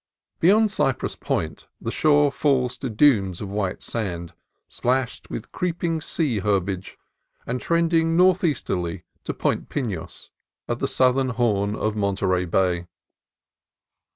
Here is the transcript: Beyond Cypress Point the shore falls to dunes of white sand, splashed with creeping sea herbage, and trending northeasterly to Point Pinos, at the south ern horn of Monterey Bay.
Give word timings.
Beyond 0.39 0.71
Cypress 0.71 1.15
Point 1.15 1.67
the 1.79 1.91
shore 1.91 2.31
falls 2.31 2.75
to 2.79 2.89
dunes 2.89 3.39
of 3.39 3.51
white 3.51 3.83
sand, 3.83 4.33
splashed 4.67 5.29
with 5.29 5.51
creeping 5.51 6.01
sea 6.01 6.39
herbage, 6.39 6.97
and 7.45 7.61
trending 7.61 8.17
northeasterly 8.17 9.03
to 9.25 9.33
Point 9.35 9.69
Pinos, 9.69 10.31
at 10.67 10.79
the 10.79 10.87
south 10.87 11.17
ern 11.17 11.29
horn 11.29 11.75
of 11.75 11.95
Monterey 11.95 12.45
Bay. 12.45 12.87